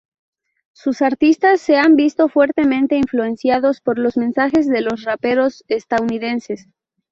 Sus 0.73 1.03
artistas 1.03 1.61
se 1.61 1.75
han 1.77 1.95
visto 1.95 2.27
fuertemente 2.27 2.95
influenciados 2.95 3.81
por 3.81 3.99
los 3.99 4.17
mensajes 4.17 4.65
de 4.67 4.81
los 4.81 5.03
raperos 5.03 5.63
estadounidenses. 5.67 6.65